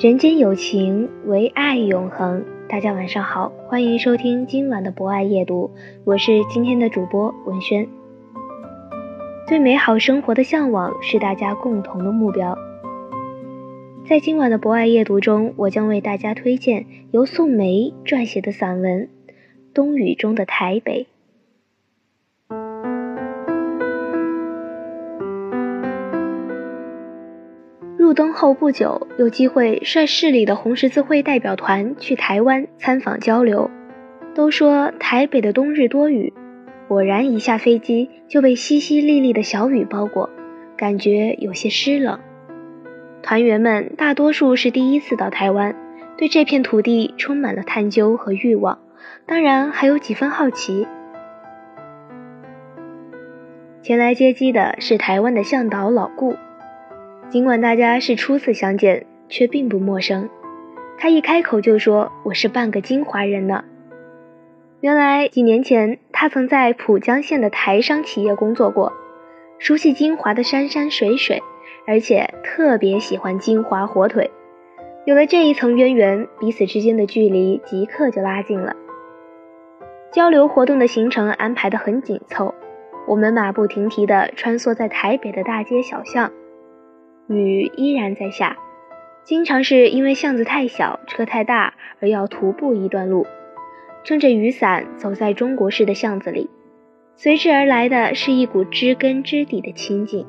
[0.00, 2.44] 人间有情，唯爱永恒。
[2.68, 5.72] 大家晚上好，欢迎收听今晚的博爱夜读，
[6.04, 7.88] 我是今天的主播文轩。
[9.48, 12.56] 对美好生活的向往是大家共同的目标。
[14.08, 19.08] 在今晚的博爱夜读中，我将为大家推荐由宋梅撰写的散文
[19.74, 21.08] 《冬雨中的台北》。
[28.08, 33.70] 入冬后不久，有机会率市里的红十字会代表团去台湾参访交流。
[34.34, 36.32] 都说台北的冬日多雨，
[36.88, 40.30] 果然一下飞机就被淅淅沥沥的小雨包裹，
[40.74, 42.18] 感觉有些湿冷。
[43.22, 45.76] 团员们大多数是第一次到台湾，
[46.16, 48.78] 对这片土地充满了探究和欲望，
[49.26, 50.86] 当然还有几分好奇。
[53.82, 56.36] 前来接机的是台湾的向导老顾。
[57.30, 60.30] 尽管大家是初次相见，却并不陌生。
[60.96, 63.64] 他一开口就说：“我是半个金华人呢。”
[64.80, 68.94] 原来几年前，他曾在浦江县的台商企业工作过，
[69.58, 71.42] 熟悉金华的山山水水，
[71.86, 74.30] 而且特别喜欢金华火腿。
[75.04, 78.74] 有了这一层渊源，彼此之间的距离即刻就拉近了。
[80.10, 82.54] 交流活动的行程安排得很紧凑，
[83.06, 86.30] 我们马不停蹄地穿梭在台北的大街小巷。
[87.28, 88.56] 雨依然在下，
[89.22, 93.26] 经常是因为巷子太小、车太大而要徒步一段路，
[94.02, 96.48] 撑着雨伞走在中国式的巷子里，
[97.16, 100.26] 随之而来的是一股知根知底的亲近。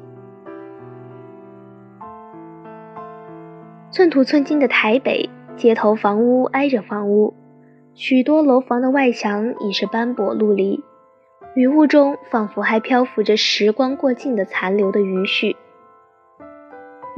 [3.92, 7.34] 寸土寸金的台北，街头房屋挨着房屋，
[7.94, 10.84] 许多楼房的外墙已是斑驳陆离，
[11.56, 15.56] 雨雾中仿佛还漂浮着时光过境的残留的余绪。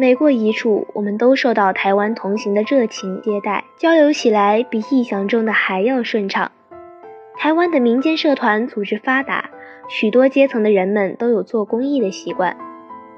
[0.02, 6.52] 每过一处，我们都受到台湾同行的热情接待，交流起来比意想中的还要顺畅。
[7.38, 9.52] 台湾的民间社团组织发达，
[9.90, 12.58] 许多阶层的人们都有做公益的习惯，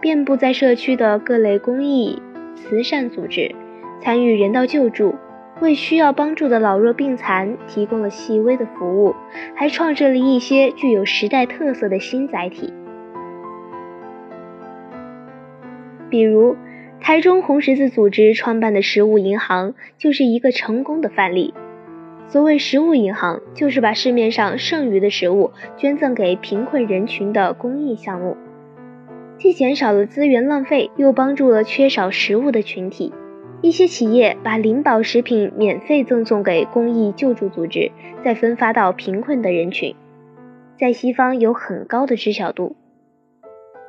[0.01, 2.21] 遍布在社区的各类公益
[2.53, 3.55] 慈善组织，
[4.01, 5.15] 参与人道救助，
[5.61, 9.15] 为需要帮助的老弱病残提供了细微的服务，
[9.55, 12.73] 还创设了一些具有时代特色的新载体，
[16.09, 16.57] 比如。
[17.03, 21.53] 台中红十字组织创办的食物银行就是一个成功的范例。
[22.27, 28.37] 所谓食物银行，就是把市面上剩余的食物捐赠给贫困人群的公益项目，
[29.37, 33.11] 既减少了资源浪费，又帮助了缺少食物的群体。
[33.61, 37.91] 一些企业把灵宝食品免费赠送给公益救助组织，
[38.23, 39.93] 再分发到贫困的人群，
[40.79, 42.77] 在西方有很高的知晓度。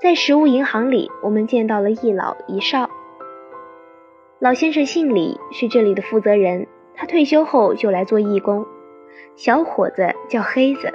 [0.02, 2.90] 在食物银行里，我们见到了一老一少。
[4.44, 6.66] 老先生姓李，是这里的负责人。
[6.94, 8.66] 他退休后就来做义工。
[9.36, 10.92] 小伙子叫黑子，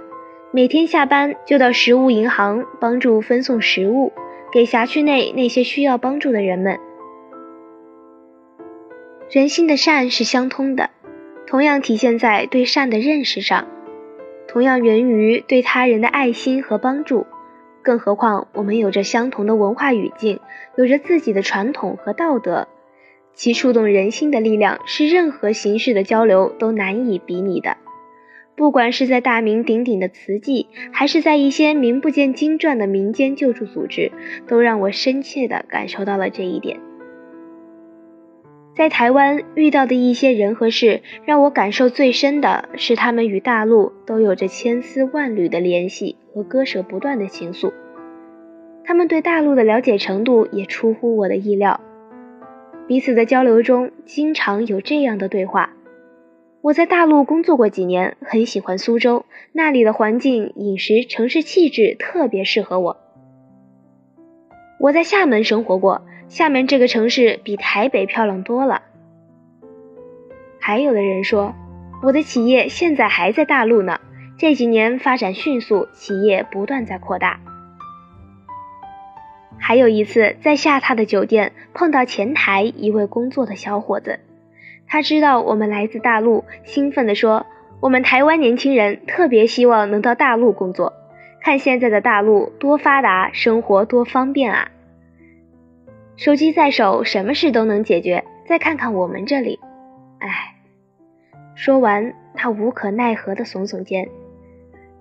[0.51, 4.13] 每天下班就到食物银行帮助分送食物
[4.51, 6.79] 给辖区内那些需要帮助的人们。
[9.31, 10.91] 人心的善是相通的，
[11.47, 13.67] 同样体现在对善的认识上，
[14.47, 17.25] 同样源于对他人的爱心和帮助。
[17.81, 20.39] 更何况我们有着相同的文化语境，
[20.75, 22.67] 有着自己的传统和道德。
[23.33, 27.77] 其触动人心的力量是任何形式的交流都难以比拟的。
[28.55, 34.11] 不管是在大名鼎鼎的慈济，还是在一些名不见经传的民间救助组织，
[34.47, 36.77] 都让我深切地感受到了这一点。
[38.75, 47.71] 在台湾遇到的一些人和事，让我感受最深的是他们与大陆都有着千丝万缕的联系和割舍不断的情愫。
[48.83, 51.79] 他们对大陆的了解程度也出乎我的意料。
[52.89, 55.73] 彼此的交流中，经常有这样的对话：
[56.61, 62.97] 我在大陆工作过几年，很喜欢苏州，那里的环境、饮食、城市气质特别适合我。
[64.79, 68.81] 我在厦门生活过，厦门这个城市比台北漂亮多了。
[70.59, 71.53] 还有的人说，
[72.01, 73.99] 我的企业现在还在大陆呢，
[74.39, 77.39] 这几年发展迅速，企业不断在扩大。
[79.59, 84.19] 还有一次在下榻的酒店碰到前台一位工作的小伙子，
[84.87, 87.45] 他知道我们来自大陆，兴奋地说
[87.79, 90.93] ：“我们台湾年轻人特别希望能到大陆工作。”
[91.41, 94.71] 看现在的大陆多发达，生活多方便啊！
[96.17, 98.25] 手机在手，什么事都能解决。
[98.45, 99.59] 再看看我们这里，
[100.19, 100.55] 唉。
[101.55, 104.09] 说完，他无可奈何地耸耸肩，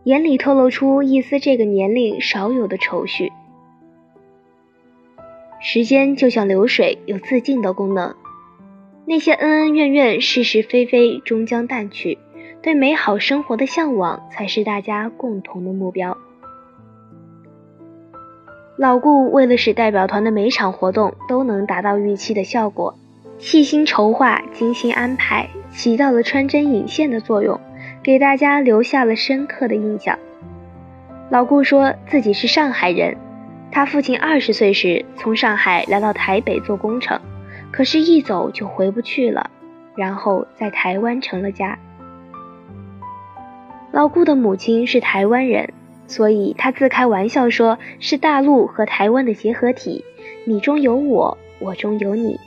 [0.05, 3.33] 眼里透露出一丝这个年龄少有的愁绪。
[5.61, 8.15] 时间就像流水，有自尽的功能。
[9.07, 12.19] 那些恩恩怨怨、是是非非，终将淡去。
[12.61, 16.17] 对美好生活的向往，才是大家共同的目标。
[18.77, 22.97] 老顾为了使代表团的每场活动都能达到预期的效果，
[23.39, 27.59] 细心筹划、精心安排，起到了穿针引线的作用，
[28.03, 30.19] 给大家留下了深刻的印象。
[31.31, 33.17] 老顾说自己是上海人，
[33.71, 37.21] 他父亲二十岁时从上海来到台北做工程，
[37.71, 39.51] 可是，一走就回不去了，
[39.97, 41.79] 然后在台湾成了家。
[43.93, 45.75] 老顾的母亲是台湾人。
[46.11, 50.07] 所以他自开玩笑说：“是大陆和台湾的结合体，
[50.47, 52.41] 你中有我，我中有你。”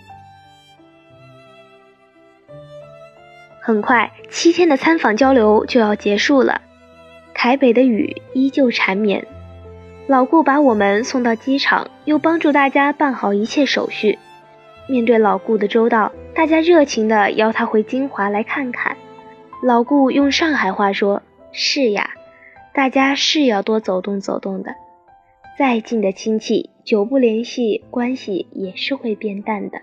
[3.61, 6.59] 很快，七天的参访交流就要结束了。
[7.35, 9.27] 台北的雨依旧缠绵，
[10.11, 14.19] 老顾把我们送到机场，又帮助大家办好一切手续。
[14.89, 18.97] 面对老顾的周到，大家热情地邀他回金华来看看。
[19.63, 21.23] 老顾用上海话说
[21.53, 22.09] ：“是呀。”
[22.75, 24.75] 大家是要多走动走动的，
[25.57, 29.79] 再近的亲戚，久不联系，关系也是会变淡的。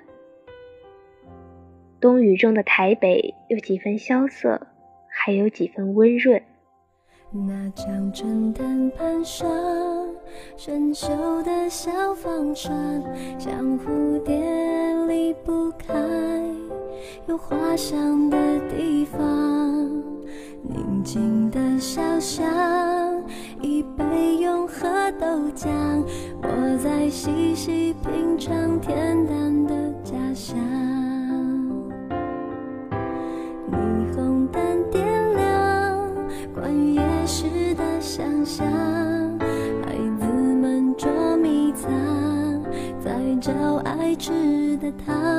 [2.03, 4.67] 冬雨中的台北，有几分萧瑟，
[5.09, 6.43] 还有几分温润。
[7.31, 9.47] 那张春灯盘上，
[10.57, 13.03] 生锈的小方船，
[13.39, 14.35] 像蝴蝶
[15.07, 15.95] 离不开
[17.27, 18.39] 有花香的
[18.71, 19.19] 地方。
[20.63, 22.43] 宁静的小巷，
[23.61, 24.89] 一杯永和
[25.21, 25.69] 豆浆，
[26.43, 28.89] 我在细细品尝恬
[29.27, 30.57] 淡的家乡。
[44.91, 45.38] 的糖，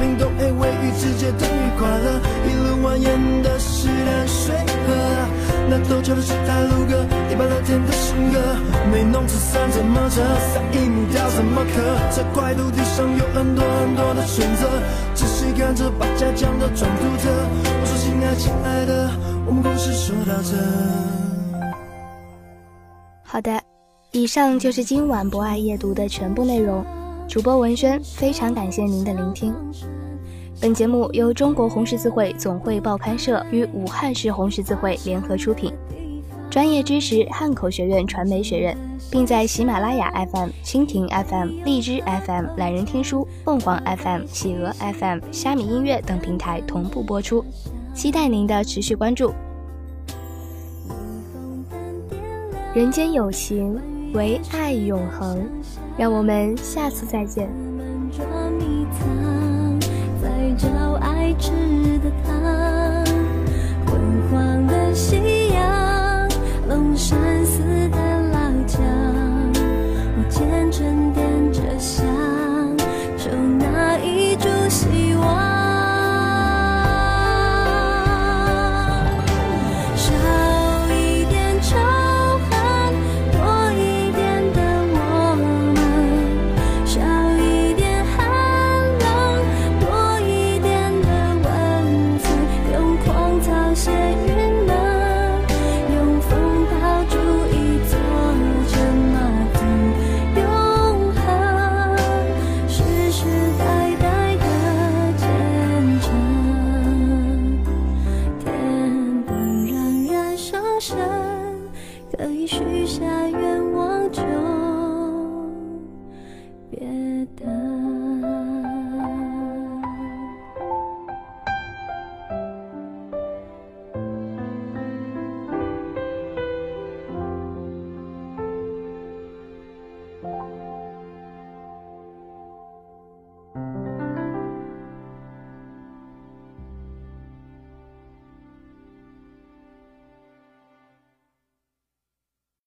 [0.00, 4.54] 冰冻 A 位于直接等于快乐，一路蜿蜒的是淡水
[4.86, 4.94] 河。
[5.70, 8.38] 那陡峭的是台路歌，一般乐天的性格。
[8.90, 10.22] 没弄纸伞怎么折？
[10.22, 11.72] 撒一木雕怎么刻？
[12.14, 14.66] 这块土地上有很多很多的选择，
[15.14, 17.28] 仔细看着把家讲的装独特。
[17.64, 19.10] 我说亲爱亲爱的，
[19.46, 20.56] 我们故事说到这。
[23.22, 23.60] 好的，
[24.12, 26.82] 以上就是今晚博爱夜读的全部内容。
[27.28, 29.54] 主播文轩，非常感谢您的聆听。
[30.62, 35.70] 本节目由中国红十字会总会报刊社与武汉市红十字会联合出品，
[36.48, 38.74] 专业支持汉口学院传媒学院，
[39.10, 47.44] 并在喜马拉雅 FM、蜻蜓 FM、荔枝 FM、懒人听书、凤凰 FM、企鹅 FM、虾米音乐等平台同步播出，
[47.94, 49.34] 期待您的持续关注。
[52.74, 53.78] 人间有情，
[54.14, 55.46] 唯爱永恒。
[55.98, 57.48] 让我们下次再见。
[60.22, 60.68] 在找
[61.00, 61.50] 爱吃
[61.98, 62.67] 的糖，